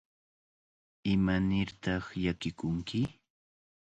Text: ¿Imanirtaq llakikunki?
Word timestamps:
¿Imanirtaq 1.13 2.03
llakikunki? 2.21 3.01